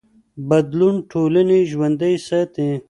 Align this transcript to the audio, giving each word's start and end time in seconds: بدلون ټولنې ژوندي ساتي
بدلون 0.49 0.95
ټولنې 1.11 1.59
ژوندي 1.71 2.13
ساتي 2.27 2.69